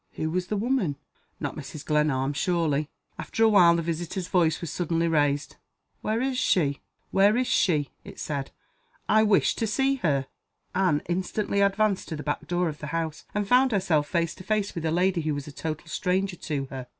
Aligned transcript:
Who 0.13 0.31
was 0.31 0.47
the 0.47 0.57
woman? 0.57 0.95
Not 1.39 1.55
Mrs. 1.55 1.85
Glenarm, 1.85 2.33
surely? 2.33 2.89
After 3.19 3.43
a 3.43 3.47
while 3.49 3.75
the 3.75 3.83
visitor's 3.83 4.27
voice 4.29 4.59
was 4.59 4.71
suddenly 4.71 5.07
raised. 5.07 5.57
"Where 6.01 6.19
is 6.21 6.39
she?" 6.39 6.79
it 8.03 8.17
said. 8.17 8.49
"I 9.07 9.21
wish 9.21 9.53
to 9.53 9.67
see 9.67 9.97
her." 9.97 10.25
Anne 10.73 11.03
instantly 11.07 11.61
advanced 11.61 12.07
to 12.07 12.15
the 12.15 12.23
back 12.23 12.47
door 12.47 12.67
of 12.67 12.79
the 12.79 12.87
house 12.87 13.25
and 13.35 13.47
found 13.47 13.71
herself 13.73 14.07
face 14.07 14.33
to 14.33 14.43
face 14.43 14.73
with 14.73 14.85
a 14.85 14.91
lady 14.91 15.21
who 15.21 15.35
was 15.35 15.47
a 15.47 15.51
total 15.51 15.87
stranger 15.87 16.35
to 16.35 16.65
her. 16.71 16.87